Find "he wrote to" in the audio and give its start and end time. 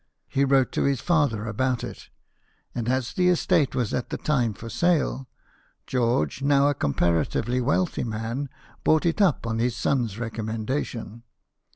0.27-0.83